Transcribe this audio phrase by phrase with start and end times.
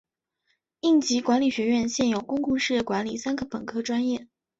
[0.79, 4.27] 应急管理学院现有公共事业管理三个本科专业。